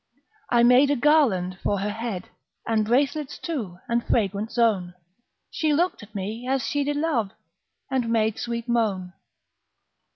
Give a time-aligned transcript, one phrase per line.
[0.49, 2.29] I made a garland for her head,
[2.65, 4.95] And bracelets too, and fragrant zone;
[5.51, 7.29] She looked at me as she did love,
[7.91, 9.13] And made sweet moan.